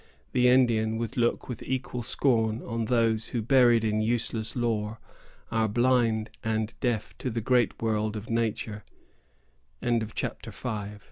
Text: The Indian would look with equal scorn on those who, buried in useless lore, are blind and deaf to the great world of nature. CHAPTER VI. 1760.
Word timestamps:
The 0.31 0.47
Indian 0.49 0.97
would 0.97 1.15
look 1.15 1.47
with 1.47 1.61
equal 1.61 2.01
scorn 2.01 2.63
on 2.63 2.85
those 2.85 3.27
who, 3.27 3.41
buried 3.43 3.83
in 3.83 4.01
useless 4.01 4.55
lore, 4.55 4.97
are 5.51 5.67
blind 5.67 6.31
and 6.43 6.73
deaf 6.79 7.15
to 7.19 7.29
the 7.29 7.39
great 7.39 7.79
world 7.83 8.15
of 8.15 8.27
nature. 8.27 8.83
CHAPTER 9.83 10.49
VI. 10.49 10.97
1760. 10.97 10.99